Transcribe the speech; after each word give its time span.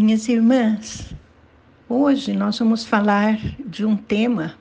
Minhas 0.00 0.28
irmãs, 0.28 1.12
hoje 1.88 2.32
nós 2.32 2.56
vamos 2.56 2.86
falar 2.86 3.36
de 3.66 3.84
um 3.84 3.96
tema 3.96 4.54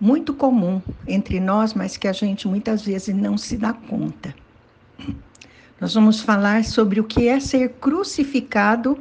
muito 0.00 0.32
comum 0.32 0.80
entre 1.06 1.38
nós, 1.38 1.74
mas 1.74 1.98
que 1.98 2.08
a 2.08 2.12
gente 2.14 2.48
muitas 2.48 2.86
vezes 2.86 3.14
não 3.14 3.36
se 3.36 3.58
dá 3.58 3.74
conta. 3.74 4.34
Nós 5.78 5.92
vamos 5.92 6.20
falar 6.20 6.64
sobre 6.64 7.00
o 7.00 7.04
que 7.04 7.28
é 7.28 7.38
ser 7.38 7.74
crucificado 7.74 8.98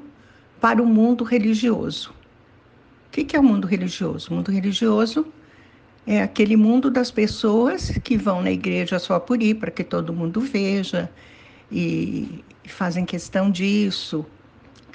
para 0.60 0.84
o 0.84 0.86
mundo 0.86 1.24
religioso. 1.24 2.14
O 3.08 3.12
que 3.12 3.34
é 3.34 3.40
o 3.40 3.44
mundo 3.44 3.66
religioso? 3.66 4.30
O 4.30 4.34
mundo 4.34 4.52
religioso 4.52 5.26
é 6.06 6.22
aquele 6.22 6.58
mundo 6.58 6.92
das 6.92 7.12
pessoas 7.12 7.92
que 8.04 8.18
vão 8.18 8.42
na 8.42 8.52
igreja 8.52 9.00
só 9.00 9.22
por 9.22 9.42
ir, 9.42 9.56
para 9.56 9.72
que 9.72 9.86
todo 9.86 10.12
mundo 10.12 10.42
veja, 10.42 11.10
e 11.72 12.44
fazem 12.66 13.06
questão 13.06 13.50
disso, 13.50 14.26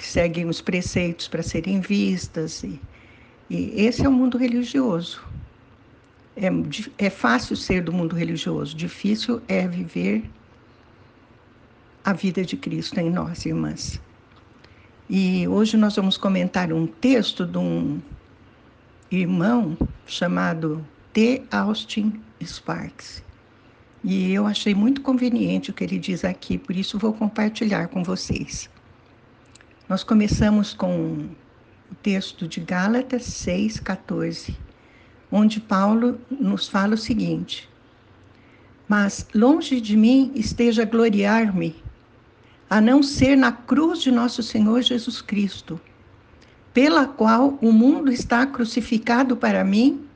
que 0.03 0.09
seguem 0.09 0.47
os 0.47 0.61
preceitos 0.61 1.29
para 1.29 1.45
serem 1.45 1.81
vistas. 1.81 2.65
E, 2.65 2.81
e 3.49 3.73
esse 3.87 4.05
é 4.05 4.09
o 4.09 4.13
mundo 4.13 4.37
religioso. 4.37 5.23
É, 6.37 6.49
é 6.99 7.09
fácil 7.09 7.55
ser 7.55 7.83
do 7.83 7.93
mundo 7.93 8.17
religioso, 8.17 8.77
difícil 8.77 9.41
é 9.47 9.69
viver 9.69 10.25
a 12.05 12.13
vida 12.13 12.45
de 12.45 12.57
Cristo 12.57 12.99
em 12.99 13.11
nós, 13.11 13.47
irmãs. 13.47 14.01
E 15.09 15.47
hoje 15.47 15.77
nós 15.77 15.95
vamos 15.95 16.17
comentar 16.17 16.73
um 16.73 16.85
texto 16.85 17.47
de 17.47 17.59
um 17.59 18.01
irmão 19.09 19.79
chamado 20.05 20.85
T. 21.13 21.45
Austin 21.49 22.21
Sparks. 22.43 23.23
E 24.03 24.33
eu 24.33 24.49
achei 24.49 24.75
muito 24.75 25.01
conveniente 25.01 25.71
o 25.71 25.73
que 25.73 25.85
ele 25.85 25.99
diz 26.01 26.25
aqui, 26.25 26.59
por 26.59 26.75
isso 26.75 26.99
vou 26.99 27.13
compartilhar 27.13 27.87
com 27.87 28.03
vocês. 28.03 28.69
Nós 29.89 30.03
começamos 30.05 30.73
com 30.73 31.29
o 31.91 31.95
texto 32.03 32.49
de 32.49 32.61
Gálatas 32.61 33.23
6,14 33.25 34.55
onde 35.33 35.59
Paulo 35.59 36.21
nos 36.31 36.69
fala 36.69 36.95
o 36.95 36.99
seguinte: 36.99 37.69
Mas 38.87 39.27
longe 39.35 39.81
de 39.81 39.97
mim 39.97 40.31
esteja 40.35 40.85
gloriar-me, 40.85 41.83
a 42.69 42.81
não 42.81 43.03
ser 43.03 43.35
na 43.35 43.51
cruz 43.51 44.03
de 44.03 44.13
nosso 44.13 44.43
Senhor 44.43 44.83
Jesus 44.83 45.23
Cristo, 45.23 45.81
pela 46.75 47.07
qual 47.07 47.59
o 47.63 47.73
mundo 47.73 48.13
está 48.13 48.47
crucificado 48.47 49.37
para 49.37 49.65
mim 49.65 50.07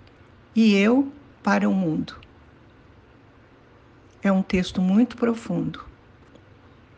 e 0.55 0.75
eu 0.75 1.11
para 1.43 1.69
o 1.69 1.75
mundo. 1.75 2.15
É 4.23 4.31
um 4.31 4.43
texto 4.43 4.83
muito 4.83 5.17
profundo, 5.17 5.85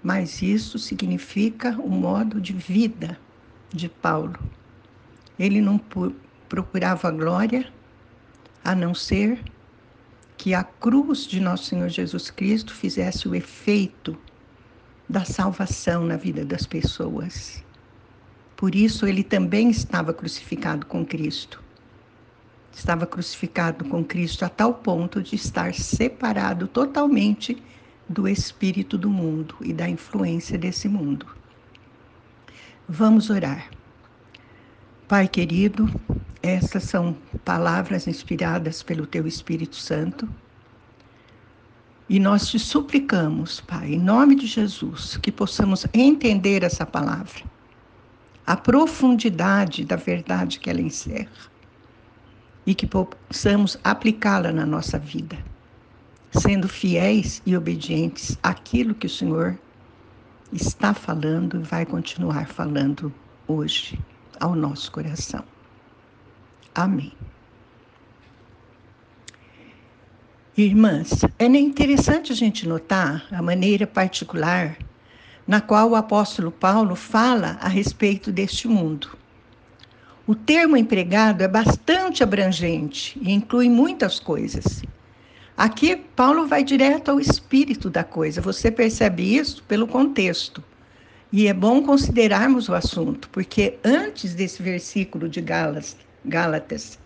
mas 0.02 0.42
isso 0.42 0.78
significa 0.78 1.70
o 1.80 1.88
modo 1.88 2.40
de 2.40 2.52
vida 2.52 3.18
de 3.70 3.88
Paulo. 3.88 4.38
Ele 5.38 5.60
não 5.60 5.80
procurava 6.48 7.10
glória, 7.10 7.72
a 8.64 8.74
não 8.74 8.94
ser 8.94 9.42
que 10.36 10.54
a 10.54 10.62
cruz 10.62 11.26
de 11.26 11.40
nosso 11.40 11.64
Senhor 11.64 11.88
Jesus 11.88 12.30
Cristo 12.30 12.74
fizesse 12.74 13.28
o 13.28 13.34
efeito 13.34 14.16
da 15.08 15.24
salvação 15.24 16.04
na 16.04 16.16
vida 16.16 16.44
das 16.44 16.66
pessoas. 16.66 17.64
Por 18.56 18.74
isso, 18.74 19.06
ele 19.06 19.22
também 19.22 19.70
estava 19.70 20.12
crucificado 20.12 20.86
com 20.86 21.04
Cristo. 21.04 21.62
Estava 22.72 23.06
crucificado 23.06 23.84
com 23.84 24.04
Cristo 24.04 24.44
a 24.44 24.48
tal 24.48 24.74
ponto 24.74 25.22
de 25.22 25.34
estar 25.34 25.74
separado 25.74 26.68
totalmente 26.68 27.60
do 28.08 28.26
espírito 28.26 28.96
do 28.96 29.10
mundo 29.10 29.56
e 29.60 29.72
da 29.72 29.88
influência 29.88 30.56
desse 30.56 30.88
mundo. 30.88 31.26
Vamos 32.88 33.28
orar. 33.28 33.68
Pai 35.06 35.28
querido, 35.28 35.88
essas 36.42 36.84
são 36.84 37.16
palavras 37.44 38.06
inspiradas 38.06 38.82
pelo 38.82 39.06
Teu 39.06 39.26
Espírito 39.26 39.76
Santo. 39.76 40.28
E 42.08 42.18
nós 42.18 42.48
te 42.48 42.58
suplicamos, 42.58 43.60
Pai, 43.60 43.92
em 43.92 43.98
nome 43.98 44.34
de 44.34 44.46
Jesus, 44.46 45.18
que 45.18 45.30
possamos 45.30 45.86
entender 45.92 46.62
essa 46.62 46.86
palavra, 46.86 47.42
a 48.46 48.56
profundidade 48.56 49.84
da 49.84 49.96
verdade 49.96 50.58
que 50.58 50.70
ela 50.70 50.80
encerra, 50.80 51.50
e 52.64 52.74
que 52.74 52.86
possamos 52.86 53.78
aplicá-la 53.84 54.52
na 54.52 54.64
nossa 54.64 54.98
vida, 54.98 55.38
sendo 56.30 56.68
fiéis 56.68 57.42
e 57.44 57.56
obedientes 57.56 58.38
àquilo 58.42 58.94
que 58.94 59.06
o 59.06 59.10
Senhor 59.10 59.58
está 60.52 60.94
falando 60.94 61.60
e 61.60 61.62
vai 61.62 61.84
continuar 61.84 62.48
falando 62.48 63.12
hoje 63.46 63.98
ao 64.40 64.54
nosso 64.54 64.90
coração. 64.92 65.44
Amém. 66.74 67.12
Irmãs, 70.56 71.10
é 71.38 71.46
interessante 71.46 72.32
a 72.32 72.34
gente 72.34 72.66
notar 72.66 73.26
a 73.30 73.40
maneira 73.40 73.86
particular 73.86 74.76
na 75.46 75.60
qual 75.60 75.90
o 75.90 75.96
apóstolo 75.96 76.50
Paulo 76.50 76.94
fala 76.94 77.56
a 77.60 77.68
respeito 77.68 78.30
deste 78.30 78.68
mundo. 78.68 79.16
O 80.26 80.34
termo 80.34 80.76
empregado 80.76 81.42
é 81.42 81.48
bastante 81.48 82.22
abrangente 82.22 83.18
e 83.22 83.32
inclui 83.32 83.70
muitas 83.70 84.20
coisas. 84.20 84.82
Aqui, 85.58 85.96
Paulo 85.96 86.46
vai 86.46 86.62
direto 86.62 87.10
ao 87.10 87.18
espírito 87.18 87.90
da 87.90 88.04
coisa, 88.04 88.40
você 88.40 88.70
percebe 88.70 89.34
isso 89.34 89.60
pelo 89.64 89.88
contexto. 89.88 90.62
E 91.32 91.48
é 91.48 91.52
bom 91.52 91.82
considerarmos 91.82 92.68
o 92.68 92.74
assunto, 92.74 93.28
porque 93.30 93.76
antes 93.82 94.36
desse 94.36 94.62
versículo 94.62 95.28
de 95.28 95.40
Gálatas, 95.40 95.96
Gálatas 96.24 96.96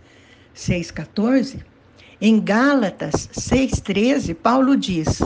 6,14, 0.55 1.65
em 2.21 2.39
Gálatas 2.39 3.27
6,13, 3.29 4.35
Paulo 4.35 4.77
diz: 4.77 5.23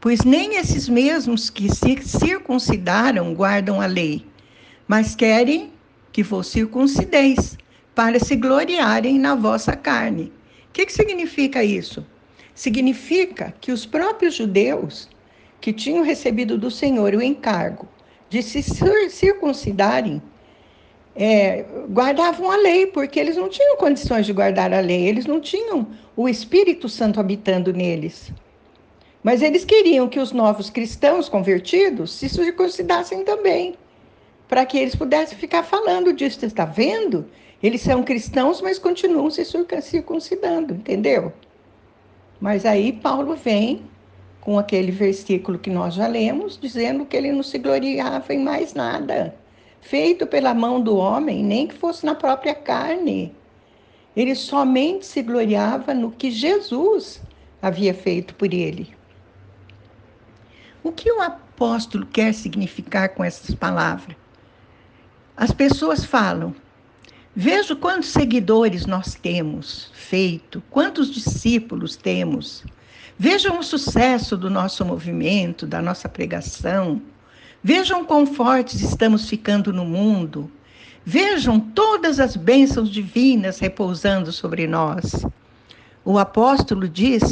Pois 0.00 0.22
nem 0.22 0.54
esses 0.54 0.88
mesmos 0.88 1.50
que 1.50 1.68
se 1.74 2.00
circuncidaram 2.04 3.34
guardam 3.34 3.80
a 3.80 3.86
lei, 3.86 4.24
mas 4.86 5.16
querem 5.16 5.72
que 6.12 6.22
vos 6.22 6.46
circuncideis, 6.46 7.58
para 7.96 8.20
se 8.20 8.36
gloriarem 8.36 9.18
na 9.18 9.34
vossa 9.34 9.74
carne. 9.74 10.32
O 10.68 10.72
que, 10.72 10.86
que 10.86 10.92
significa 10.92 11.64
isso? 11.64 12.06
Significa 12.54 13.52
que 13.60 13.72
os 13.72 13.84
próprios 13.84 14.34
judeus 14.34 15.08
que 15.60 15.72
tinham 15.72 16.04
recebido 16.04 16.58
do 16.58 16.70
Senhor 16.70 17.14
o 17.14 17.22
encargo 17.22 17.88
de 18.28 18.42
se 18.42 18.62
circuncidarem, 19.08 20.20
é, 21.16 21.64
guardavam 21.88 22.50
a 22.50 22.56
lei, 22.56 22.86
porque 22.86 23.18
eles 23.18 23.36
não 23.36 23.48
tinham 23.48 23.76
condições 23.76 24.26
de 24.26 24.32
guardar 24.32 24.72
a 24.72 24.80
lei, 24.80 25.06
eles 25.06 25.26
não 25.26 25.40
tinham 25.40 25.86
o 26.16 26.28
Espírito 26.28 26.88
Santo 26.88 27.20
habitando 27.20 27.72
neles. 27.72 28.32
Mas 29.22 29.40
eles 29.40 29.64
queriam 29.64 30.08
que 30.08 30.20
os 30.20 30.32
novos 30.32 30.68
cristãos 30.68 31.28
convertidos 31.28 32.12
se 32.12 32.28
circuncidassem 32.28 33.24
também, 33.24 33.74
para 34.48 34.66
que 34.66 34.76
eles 34.76 34.94
pudessem 34.94 35.38
ficar 35.38 35.62
falando 35.62 36.12
disso. 36.12 36.44
Está 36.44 36.64
vendo? 36.64 37.24
Eles 37.62 37.80
são 37.80 38.02
cristãos, 38.02 38.60
mas 38.60 38.78
continuam 38.78 39.30
se 39.30 39.44
circuncidando, 39.80 40.74
entendeu? 40.74 41.32
Mas 42.40 42.64
aí 42.66 42.92
Paulo 42.92 43.36
vem 43.36 43.82
com 44.40 44.58
aquele 44.58 44.90
versículo 44.90 45.58
que 45.58 45.70
nós 45.70 45.94
já 45.94 46.06
lemos, 46.06 46.58
dizendo 46.60 47.06
que 47.06 47.16
ele 47.16 47.32
não 47.32 47.42
se 47.42 47.58
gloriava 47.58 48.34
em 48.34 48.44
mais 48.44 48.74
nada, 48.74 49.34
feito 49.80 50.26
pela 50.26 50.52
mão 50.52 50.80
do 50.80 50.96
homem, 50.96 51.42
nem 51.42 51.66
que 51.66 51.74
fosse 51.74 52.04
na 52.04 52.14
própria 52.14 52.54
carne. 52.54 53.34
Ele 54.14 54.34
somente 54.34 55.06
se 55.06 55.22
gloriava 55.22 55.94
no 55.94 56.10
que 56.10 56.30
Jesus 56.30 57.22
havia 57.62 57.94
feito 57.94 58.34
por 58.34 58.52
ele. 58.52 58.94
O 60.82 60.92
que 60.92 61.10
o 61.10 61.22
apóstolo 61.22 62.04
quer 62.04 62.34
significar 62.34 63.08
com 63.10 63.24
essas 63.24 63.54
palavras? 63.54 64.14
As 65.34 65.50
pessoas 65.50 66.04
falam, 66.04 66.54
vejo 67.34 67.74
quantos 67.76 68.10
seguidores 68.10 68.86
nós 68.86 69.14
temos 69.14 69.90
feito, 69.92 70.62
quantos 70.70 71.10
discípulos 71.10 71.96
temos. 71.96 72.64
Vejam 73.18 73.58
o 73.58 73.62
sucesso 73.62 74.36
do 74.36 74.48
nosso 74.48 74.84
movimento, 74.84 75.66
da 75.66 75.82
nossa 75.82 76.08
pregação. 76.08 77.00
Vejam 77.62 78.04
quão 78.04 78.26
fortes 78.26 78.80
estamos 78.80 79.28
ficando 79.28 79.72
no 79.72 79.84
mundo. 79.84 80.50
Vejam 81.04 81.58
todas 81.58 82.20
as 82.20 82.36
bênçãos 82.36 82.90
divinas 82.90 83.58
repousando 83.58 84.32
sobre 84.32 84.66
nós. 84.66 85.24
O 86.04 86.18
apóstolo 86.18 86.88
diz 86.88 87.22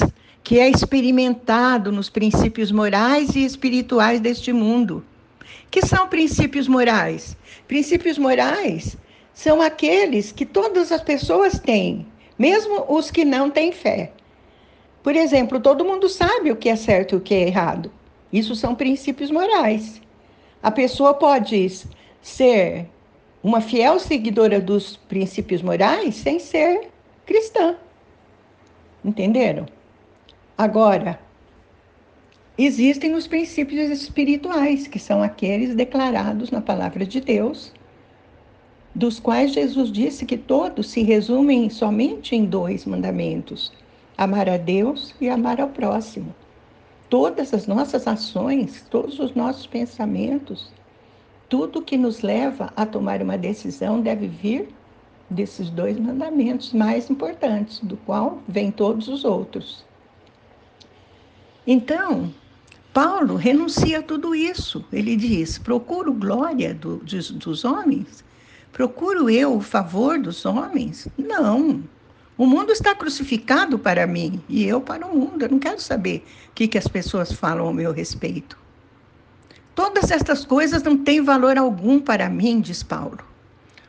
que 0.42 0.58
é 0.58 0.68
experimentado 0.68 1.92
nos 1.92 2.10
princípios 2.10 2.72
morais 2.72 3.36
e 3.36 3.44
espirituais 3.44 4.20
deste 4.20 4.52
mundo. 4.52 5.04
Que 5.70 5.84
são 5.84 6.08
princípios 6.08 6.66
morais? 6.66 7.36
Princípios 7.66 8.18
morais 8.18 8.96
são 9.34 9.60
aqueles 9.60 10.30
que 10.32 10.44
todas 10.44 10.92
as 10.92 11.02
pessoas 11.02 11.58
têm, 11.58 12.06
mesmo 12.38 12.84
os 12.88 13.10
que 13.10 13.24
não 13.24 13.50
têm 13.50 13.72
fé. 13.72 14.12
Por 15.02 15.16
exemplo, 15.16 15.60
todo 15.60 15.84
mundo 15.84 16.08
sabe 16.08 16.52
o 16.52 16.56
que 16.56 16.68
é 16.68 16.76
certo 16.76 17.14
e 17.14 17.16
o 17.16 17.20
que 17.20 17.34
é 17.34 17.46
errado. 17.46 17.92
Isso 18.32 18.54
são 18.54 18.74
princípios 18.74 19.30
morais. 19.30 20.00
A 20.62 20.70
pessoa 20.70 21.14
pode 21.14 21.86
ser 22.20 22.86
uma 23.42 23.60
fiel 23.60 23.98
seguidora 23.98 24.60
dos 24.60 24.96
princípios 24.96 25.60
morais 25.60 26.14
sem 26.14 26.38
ser 26.38 26.88
cristã. 27.26 27.76
Entenderam? 29.04 29.66
Agora, 30.56 31.18
existem 32.56 33.14
os 33.14 33.26
princípios 33.26 33.90
espirituais, 33.90 34.86
que 34.86 34.98
são 34.98 35.20
aqueles 35.22 35.74
declarados 35.74 36.52
na 36.52 36.60
palavra 36.60 37.04
de 37.04 37.20
Deus, 37.20 37.72
dos 38.94 39.18
quais 39.18 39.52
Jesus 39.52 39.90
disse 39.90 40.26
que 40.26 40.36
todos 40.36 40.90
se 40.90 41.02
resumem 41.02 41.70
somente 41.70 42.36
em 42.36 42.44
dois 42.44 42.84
mandamentos: 42.84 43.72
amar 44.16 44.48
a 44.48 44.56
Deus 44.56 45.14
e 45.20 45.28
amar 45.28 45.60
ao 45.60 45.68
próximo. 45.68 46.34
Todas 47.08 47.52
as 47.52 47.66
nossas 47.66 48.06
ações, 48.06 48.86
todos 48.90 49.18
os 49.18 49.34
nossos 49.34 49.66
pensamentos, 49.66 50.70
tudo 51.48 51.82
que 51.82 51.96
nos 51.96 52.22
leva 52.22 52.72
a 52.74 52.86
tomar 52.86 53.20
uma 53.20 53.36
decisão 53.36 54.00
deve 54.00 54.26
vir 54.26 54.68
desses 55.28 55.70
dois 55.70 55.98
mandamentos 55.98 56.72
mais 56.72 57.10
importantes, 57.10 57.80
do 57.80 57.96
qual 57.98 58.40
vêm 58.48 58.70
todos 58.70 59.08
os 59.08 59.24
outros. 59.24 59.84
Então, 61.66 62.32
Paulo 62.92 63.36
renuncia 63.36 64.00
a 64.00 64.02
tudo 64.02 64.34
isso. 64.34 64.84
Ele 64.92 65.16
diz: 65.16 65.58
procuro 65.58 66.12
glória 66.12 66.74
do, 66.74 66.98
de, 67.04 67.32
dos 67.34 67.64
homens? 67.64 68.24
Procuro 68.72 69.28
eu 69.28 69.56
o 69.56 69.60
favor 69.60 70.18
dos 70.18 70.46
homens? 70.46 71.06
Não. 71.18 71.82
O 72.38 72.46
mundo 72.46 72.72
está 72.72 72.94
crucificado 72.94 73.78
para 73.78 74.06
mim 74.06 74.42
e 74.48 74.64
eu 74.64 74.80
para 74.80 75.06
o 75.06 75.16
mundo. 75.16 75.42
Eu 75.42 75.50
não 75.50 75.58
quero 75.58 75.80
saber 75.80 76.24
o 76.48 76.52
que, 76.54 76.66
que 76.66 76.78
as 76.78 76.88
pessoas 76.88 77.30
falam 77.30 77.66
ao 77.66 77.74
meu 77.74 77.92
respeito. 77.92 78.58
Todas 79.74 80.10
estas 80.10 80.44
coisas 80.44 80.82
não 80.82 80.96
têm 80.96 81.20
valor 81.22 81.58
algum 81.58 82.00
para 82.00 82.30
mim, 82.30 82.60
diz 82.60 82.82
Paulo. 82.82 83.18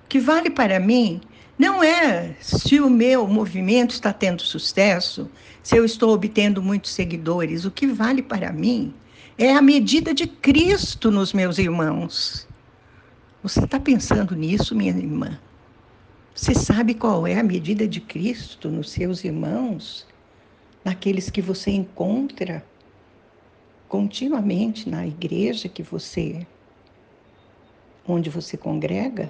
O 0.03 0.07
que 0.09 0.19
vale 0.19 0.49
para 0.49 0.79
mim 0.79 1.21
não 1.57 1.81
é 1.81 2.35
se 2.41 2.79
o 2.81 2.89
meu 2.89 3.25
movimento 3.25 3.91
está 3.91 4.11
tendo 4.11 4.41
sucesso, 4.41 5.29
se 5.61 5.77
eu 5.77 5.85
estou 5.85 6.13
obtendo 6.13 6.61
muitos 6.61 6.91
seguidores. 6.91 7.63
O 7.63 7.71
que 7.71 7.87
vale 7.87 8.21
para 8.21 8.51
mim 8.51 8.93
é 9.37 9.53
a 9.53 9.61
medida 9.61 10.13
de 10.13 10.27
Cristo 10.27 11.09
nos 11.09 11.31
meus 11.31 11.57
irmãos. 11.57 12.47
Você 13.43 13.65
está 13.65 13.77
pensando 13.77 14.37
nisso, 14.37 14.73
minha 14.73 14.93
irmã? 14.93 15.37
Você 16.33 16.55
sabe 16.55 16.93
qual 16.93 17.27
é 17.27 17.37
a 17.37 17.43
medida 17.43 17.85
de 17.85 17.99
Cristo 17.99 18.69
nos 18.69 18.89
seus 18.89 19.25
irmãos? 19.25 20.07
Naqueles 20.81 21.29
que 21.29 21.41
você 21.41 21.69
encontra 21.69 22.65
continuamente 23.89 24.89
na 24.89 25.05
igreja 25.05 25.67
que 25.67 25.83
você 25.83 26.47
onde 28.07 28.29
você 28.29 28.55
congrega? 28.55 29.29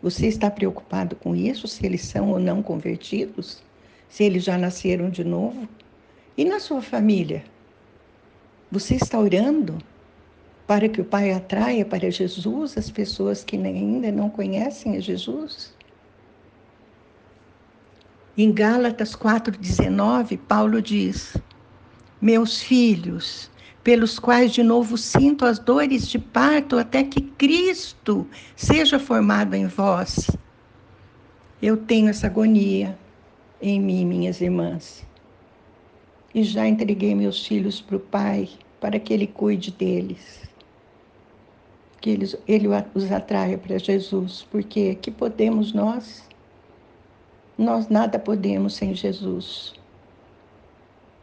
Você 0.00 0.26
está 0.26 0.50
preocupado 0.50 1.16
com 1.16 1.36
isso, 1.36 1.68
se 1.68 1.84
eles 1.84 2.00
são 2.00 2.30
ou 2.30 2.38
não 2.38 2.62
convertidos? 2.62 3.62
Se 4.08 4.24
eles 4.24 4.42
já 4.42 4.56
nasceram 4.56 5.10
de 5.10 5.22
novo? 5.22 5.68
E 6.34 6.46
na 6.46 6.58
sua 6.58 6.80
família? 6.80 7.44
Você 8.72 8.94
está 8.94 9.18
orando 9.18 9.76
para 10.66 10.88
que 10.88 11.00
o 11.00 11.04
Pai 11.04 11.32
atraia 11.32 11.84
para 11.84 12.10
Jesus 12.10 12.76
as 12.78 12.90
pessoas 12.90 13.44
que 13.44 13.56
ainda 13.56 14.10
não 14.10 14.30
conhecem 14.30 14.96
a 14.96 15.00
Jesus? 15.00 15.74
Em 18.36 18.52
Gálatas 18.52 19.14
4,19, 19.14 20.38
Paulo 20.48 20.82
diz: 20.82 21.36
Meus 22.20 22.60
filhos, 22.60 23.50
pelos 23.84 24.18
quais 24.18 24.52
de 24.52 24.62
novo 24.62 24.96
sinto 24.96 25.44
as 25.44 25.58
dores 25.58 26.08
de 26.08 26.18
parto 26.18 26.78
até 26.78 27.04
que 27.04 27.20
Cristo 27.20 28.26
seja 28.56 28.98
formado 28.98 29.54
em 29.54 29.66
vós. 29.66 30.30
Eu 31.60 31.76
tenho 31.76 32.08
essa 32.08 32.26
agonia 32.26 32.98
em 33.60 33.80
mim, 33.80 34.04
minhas 34.04 34.40
irmãs. 34.40 35.06
E 36.34 36.42
já 36.42 36.66
entreguei 36.66 37.14
meus 37.14 37.46
filhos 37.46 37.80
para 37.80 37.96
o 37.96 38.00
Pai, 38.00 38.48
para 38.80 38.98
que 38.98 39.12
Ele 39.12 39.26
cuide 39.26 39.70
deles. 39.70 40.53
Que 42.04 42.10
ele, 42.10 42.38
ele 42.46 42.68
os 42.94 43.10
atraia 43.10 43.56
para 43.56 43.78
Jesus, 43.78 44.46
porque 44.50 44.94
que 44.96 45.10
podemos 45.10 45.72
nós? 45.72 46.28
Nós 47.56 47.88
nada 47.88 48.18
podemos 48.18 48.74
sem 48.74 48.94
Jesus. 48.94 49.72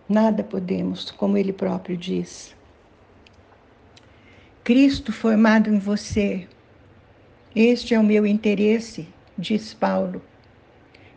Nada 0.10 0.44
podemos, 0.44 1.12
como 1.12 1.38
ele 1.38 1.54
próprio 1.54 1.96
diz. 1.96 2.56
Cristo 4.64 5.14
formado 5.14 5.70
em 5.70 5.78
você. 5.78 6.48
Este 7.56 7.94
é 7.94 8.00
o 8.00 8.04
meu 8.04 8.26
interesse, 8.26 9.08
diz 9.38 9.76
Paulo. 9.76 10.20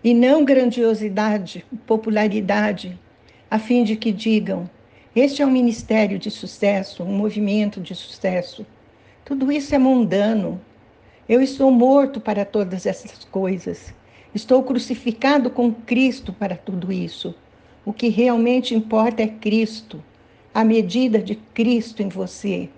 E 0.05 0.13
não 0.13 0.45
grandiosidade, 0.45 1.65
popularidade, 1.87 3.01
a 3.51 3.59
fim 3.59 3.83
de 3.83 3.97
que 3.97 4.13
digam: 4.13 4.69
este 5.17 5.41
é 5.41 5.47
um 5.47 5.51
ministério 5.51 6.19
de 6.19 6.31
sucesso, 6.31 7.03
um 7.03 7.17
movimento 7.17 7.81
de 7.81 7.95
sucesso. 7.95 8.67
Tudo 9.25 9.51
isso 9.51 9.75
é 9.75 9.79
mundano. 9.79 10.61
Eu 11.27 11.41
estou 11.41 11.71
morto 11.71 12.21
para 12.21 12.45
todas 12.45 12.85
essas 12.85 13.25
coisas. 13.25 13.95
Estou 14.35 14.63
crucificado 14.63 15.49
com 15.49 15.73
Cristo 15.73 16.31
para 16.31 16.57
tudo 16.57 16.93
isso. 16.93 17.35
O 17.87 17.93
que 17.93 18.09
realmente 18.09 18.75
importa 18.75 19.23
é 19.23 19.27
Cristo, 19.27 20.05
a 20.53 20.63
medida 20.63 21.19
de 21.21 21.37
Cristo 21.37 22.03
em 22.03 22.09
você. 22.11 22.69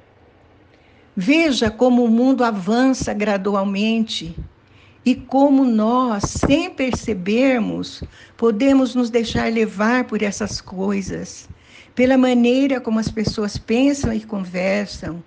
Veja 1.17 1.69
como 1.69 2.05
o 2.05 2.09
mundo 2.09 2.45
avança 2.45 3.13
gradualmente 3.13 4.37
e 5.05 5.17
como 5.17 5.65
nós, 5.65 6.25
sem 6.25 6.71
percebermos, 6.71 8.05
podemos 8.37 8.95
nos 8.95 9.11
deixar 9.11 9.53
levar 9.53 10.05
por 10.05 10.23
essas 10.23 10.61
coisas, 10.61 11.49
pela 11.95 12.17
maneira 12.17 12.81
como 12.81 13.01
as 13.01 13.11
pessoas 13.11 13.57
pensam 13.57 14.13
e 14.13 14.21
conversam, 14.21 15.23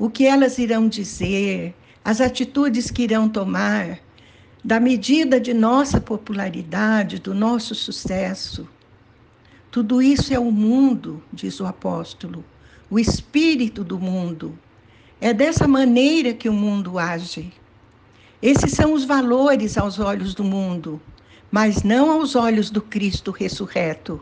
o 0.00 0.08
que 0.08 0.24
elas 0.24 0.56
irão 0.56 0.88
dizer, 0.88 1.74
as 2.02 2.22
atitudes 2.22 2.90
que 2.90 3.02
irão 3.02 3.28
tomar, 3.28 3.98
da 4.64 4.80
medida 4.80 5.38
de 5.38 5.52
nossa 5.52 6.00
popularidade, 6.00 7.18
do 7.18 7.34
nosso 7.34 7.74
sucesso. 7.74 8.66
Tudo 9.70 10.00
isso 10.00 10.32
é 10.32 10.38
o 10.38 10.50
mundo, 10.50 11.22
diz 11.30 11.60
o 11.60 11.66
apóstolo, 11.66 12.42
o 12.88 12.98
espírito 12.98 13.84
do 13.84 13.98
mundo. 13.98 14.58
É 15.20 15.34
dessa 15.34 15.68
maneira 15.68 16.32
que 16.32 16.48
o 16.48 16.54
mundo 16.54 16.98
age. 16.98 17.52
Esses 18.40 18.72
são 18.72 18.94
os 18.94 19.04
valores 19.04 19.76
aos 19.76 19.98
olhos 19.98 20.34
do 20.34 20.42
mundo, 20.42 20.98
mas 21.50 21.82
não 21.82 22.10
aos 22.10 22.34
olhos 22.34 22.70
do 22.70 22.80
Cristo 22.80 23.30
ressurreto. 23.30 24.18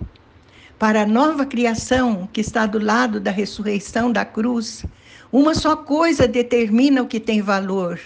Para 0.78 1.02
a 1.02 1.06
nova 1.06 1.44
criação 1.44 2.28
que 2.32 2.40
está 2.40 2.66
do 2.66 2.78
lado 2.78 3.18
da 3.20 3.30
ressurreição 3.30 4.12
da 4.12 4.25
cruz, 4.25 4.85
uma 5.32 5.54
só 5.54 5.76
coisa 5.76 6.28
determina 6.28 7.02
o 7.02 7.06
que 7.06 7.18
tem 7.18 7.42
valor: 7.42 8.00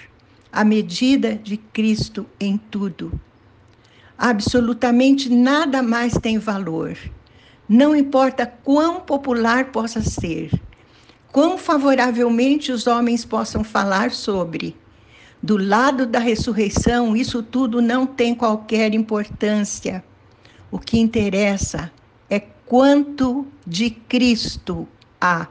a 0.50 0.64
medida 0.64 1.34
de 1.34 1.56
Cristo 1.56 2.26
em 2.40 2.56
tudo. 2.56 3.12
Absolutamente 4.16 5.28
nada 5.28 5.82
mais 5.82 6.14
tem 6.14 6.38
valor 6.38 6.96
não 7.68 7.96
importa 7.96 8.46
quão 8.46 9.00
popular 9.00 9.72
possa 9.72 10.02
ser, 10.02 10.50
quão 11.32 11.56
favoravelmente 11.56 12.70
os 12.70 12.86
homens 12.86 13.24
possam 13.24 13.64
falar 13.64 14.10
sobre. 14.10 14.76
Do 15.42 15.56
lado 15.56 16.04
da 16.04 16.18
ressurreição, 16.18 17.16
isso 17.16 17.42
tudo 17.42 17.80
não 17.80 18.06
tem 18.06 18.34
qualquer 18.34 18.92
importância. 18.92 20.04
O 20.70 20.78
que 20.78 20.98
interessa 20.98 21.90
quanto 22.72 23.46
de 23.66 23.90
Cristo 23.90 24.88
há. 25.20 25.46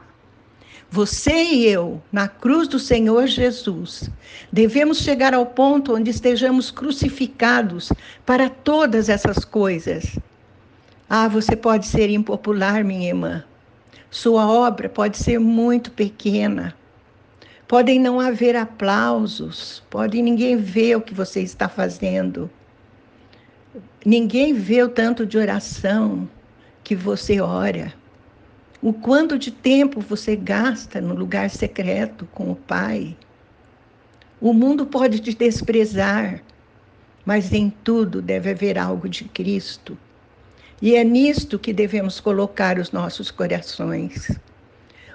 Você 0.90 1.44
e 1.44 1.68
eu, 1.68 2.02
na 2.10 2.26
cruz 2.26 2.66
do 2.66 2.80
Senhor 2.80 3.28
Jesus, 3.28 4.10
devemos 4.52 4.98
chegar 4.98 5.32
ao 5.32 5.46
ponto 5.46 5.94
onde 5.94 6.10
estejamos 6.10 6.72
crucificados 6.72 7.92
para 8.26 8.50
todas 8.50 9.08
essas 9.08 9.44
coisas 9.44 10.18
ah, 11.08 11.28
você 11.28 11.54
pode 11.54 11.86
ser 11.86 12.10
impopular, 12.10 12.82
minha 12.82 13.06
irmã. 13.06 13.44
Sua 14.10 14.50
obra 14.50 14.88
pode 14.88 15.16
ser 15.16 15.38
muito 15.38 15.92
pequena. 15.92 16.74
Podem 17.68 18.00
não 18.00 18.18
haver 18.18 18.56
aplausos, 18.56 19.80
pode 19.88 20.20
ninguém 20.20 20.56
ver 20.56 20.96
o 20.96 21.00
que 21.00 21.14
você 21.14 21.40
está 21.40 21.68
fazendo. 21.68 22.50
Ninguém 24.04 24.54
vê 24.54 24.82
o 24.82 24.88
tanto 24.88 25.24
de 25.24 25.38
oração 25.38 26.28
que 26.82 26.94
você 26.94 27.40
ora. 27.40 27.92
O 28.80 28.92
quanto 28.92 29.38
de 29.38 29.50
tempo 29.50 30.00
você 30.00 30.34
gasta 30.34 31.00
no 31.00 31.14
lugar 31.14 31.50
secreto 31.50 32.26
com 32.32 32.50
o 32.50 32.56
Pai. 32.56 33.16
O 34.40 34.52
mundo 34.52 34.86
pode 34.86 35.20
te 35.20 35.34
desprezar, 35.34 36.42
mas 37.24 37.52
em 37.52 37.70
tudo 37.70 38.20
deve 38.20 38.50
haver 38.50 38.78
algo 38.78 39.08
de 39.08 39.24
Cristo. 39.24 39.96
E 40.80 40.96
é 40.96 41.04
nisto 41.04 41.58
que 41.58 41.72
devemos 41.72 42.18
colocar 42.18 42.78
os 42.78 42.90
nossos 42.90 43.30
corações. 43.30 44.36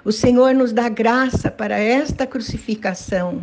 O 0.04 0.12
Senhor 0.12 0.54
nos 0.54 0.72
dá 0.72 0.88
graça 0.88 1.50
para 1.50 1.78
esta 1.78 2.26
crucificação, 2.26 3.42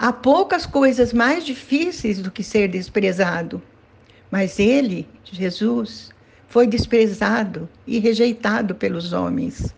Há 0.00 0.12
poucas 0.12 0.64
coisas 0.64 1.12
mais 1.12 1.44
difíceis 1.44 2.22
do 2.22 2.30
que 2.30 2.44
ser 2.44 2.68
desprezado, 2.68 3.60
mas 4.30 4.60
ele, 4.60 5.08
Jesus, 5.24 6.10
foi 6.48 6.66
desprezado 6.66 7.68
e 7.86 7.98
rejeitado 7.98 8.74
pelos 8.74 9.12
homens. 9.12 9.74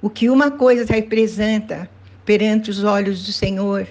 O 0.00 0.08
que 0.08 0.30
uma 0.30 0.50
coisa 0.50 0.92
representa 0.92 1.90
perante 2.24 2.70
os 2.70 2.84
olhos 2.84 3.24
do 3.26 3.32
Senhor, 3.32 3.86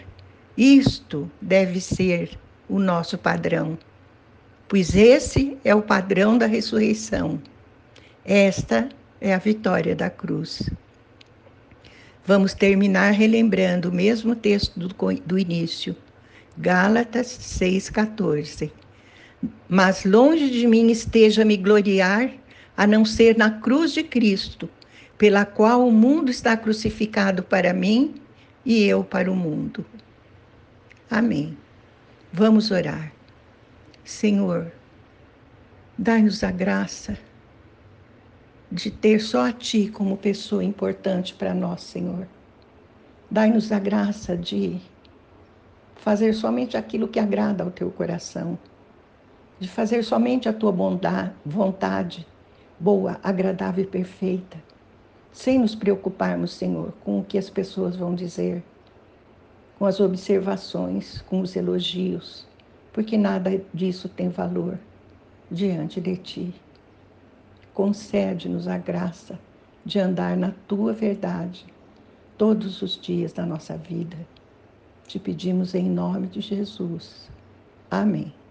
isto 0.58 1.30
deve 1.42 1.82
ser 1.82 2.38
o 2.70 2.80
nosso 2.80 3.18
padrão, 3.18 3.78
pois 4.68 4.96
esse 4.96 5.58
é 5.64 5.76
o 5.76 5.82
padrão 5.82 6.38
da 6.38 6.46
ressurreição. 6.46 7.42
Esta 8.26 8.90
é 9.20 9.34
a 9.34 9.38
vitória 9.38 9.96
da 9.96 10.10
cruz. 10.10 10.70
Vamos 12.26 12.54
terminar 12.54 13.12
relembrando 13.12 13.90
o 13.90 13.94
mesmo 13.94 14.36
texto 14.36 14.80
do, 14.80 14.88
do 15.26 15.38
início, 15.38 15.96
Gálatas 16.58 17.28
6,14. 17.28 18.72
Mas 19.68 20.06
longe 20.06 20.50
de 20.50 20.68
mim 20.68 20.90
esteja 20.90 21.44
me 21.44 21.58
gloriar, 21.58 22.32
a 22.76 22.88
não 22.88 23.06
ser 23.06 23.38
na 23.38 23.52
cruz 23.52 23.94
de 23.94 24.04
Cristo, 24.04 24.70
pela 25.18 25.46
qual 25.46 25.88
o 25.88 25.92
mundo 25.92 26.30
está 26.32 26.58
crucificado 26.58 27.44
para 27.44 27.74
mim 27.74 28.16
e 28.66 28.84
eu 28.84 29.04
para 29.04 29.32
o 29.32 29.36
mundo. 29.36 29.86
Amém. 31.10 31.58
Vamos 32.32 32.72
orar. 32.72 33.12
Senhor, 34.04 34.72
dai-nos 35.98 36.44
a 36.44 36.52
graça 36.52 37.18
de 38.72 38.90
ter 38.90 39.20
só 39.20 39.46
a 39.46 39.52
Ti 39.52 39.88
como 39.88 40.18
pessoa 40.18 40.64
importante 40.64 41.34
para 41.36 41.54
nós, 41.54 41.84
Senhor. 41.84 42.28
Dai-nos 43.30 43.72
a 43.72 43.78
graça 43.78 44.36
de 44.36 44.82
fazer 45.96 46.34
somente 46.34 46.76
aquilo 46.76 47.08
que 47.08 47.20
agrada 47.20 47.64
ao 47.64 47.72
Teu 47.72 47.92
coração, 47.92 48.58
de 49.60 49.70
fazer 49.70 50.04
somente 50.04 50.50
a 50.50 50.54
Tua 50.54 50.72
bondade, 50.72 51.34
vontade 51.46 52.26
boa, 52.80 53.18
agradável 53.24 53.84
e 53.84 53.88
perfeita, 53.88 54.58
sem 55.32 55.58
nos 55.58 55.74
preocuparmos, 55.74 56.52
Senhor, 56.52 56.92
com 57.04 57.20
o 57.20 57.24
que 57.24 57.38
as 57.38 57.50
pessoas 57.50 57.96
vão 57.96 58.14
dizer, 58.14 58.62
com 59.80 59.86
as 59.86 60.00
observações, 60.00 61.22
com 61.22 61.40
os 61.40 61.56
elogios, 61.56 62.46
porque 62.92 63.18
nada 63.18 63.62
disso 63.74 64.10
tem 64.10 64.28
valor 64.28 64.78
diante 65.50 66.02
de 66.02 66.18
Ti. 66.18 66.54
Concede-nos 67.74 68.68
a 68.68 68.78
graça 68.78 69.40
de 69.86 70.00
andar 70.00 70.36
na 70.36 70.54
Tua 70.68 70.94
verdade 70.94 71.66
todos 72.38 72.82
os 72.82 73.00
dias 73.00 73.32
da 73.34 73.46
nossa 73.46 73.78
vida. 73.78 74.18
Te 75.08 75.20
pedimos 75.20 75.74
em 75.74 75.90
nome 75.90 76.28
de 76.28 76.42
Jesus. 76.42 77.30
Amém. 77.90 78.43